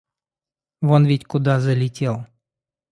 [0.81, 2.25] Вон ведь куда залетел!